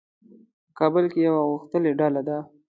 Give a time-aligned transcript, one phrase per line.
[0.65, 2.37] په کابل کې یوه غښتلې ډله ده.